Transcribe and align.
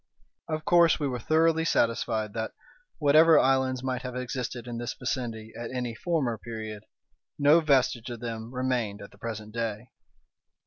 Of 0.47 0.65
course 0.65 0.99
we 0.99 1.07
were 1.07 1.19
thoroughly 1.19 1.63
satisfied 1.63 2.33
that, 2.33 2.53
whatever 2.97 3.37
islands 3.37 3.83
might 3.83 4.01
have 4.01 4.15
existed 4.15 4.65
in 4.67 4.79
this 4.79 4.95
vicinity 4.95 5.53
at 5.55 5.69
any 5.69 5.93
former 5.93 6.39
period, 6.39 6.85
no 7.37 7.59
vestige 7.59 8.09
of 8.09 8.19
them 8.19 8.51
remained 8.51 8.99
at 9.03 9.11
the 9.11 9.19
present 9.19 9.53
day. 9.53 9.91